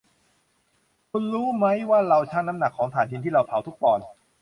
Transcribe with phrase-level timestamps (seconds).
[1.11, 4.05] คุณรู้มั้ยว่าเราชั่งน้ำหนักของถ่านหินที่เราเผาทุกปอนด์